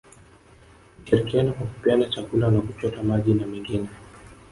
Hushirikiana 0.99 1.51
kwa 1.53 1.67
kupeana 1.67 2.05
chakula 2.05 2.51
na 2.51 2.61
kuchota 2.61 3.03
maji 3.03 3.33
na 3.33 3.47
mengine 3.47 3.87